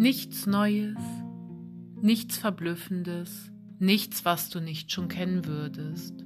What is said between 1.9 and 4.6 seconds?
nichts Verblüffendes, nichts, was du